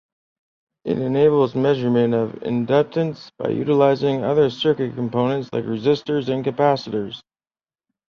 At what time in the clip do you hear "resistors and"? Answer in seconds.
5.65-6.43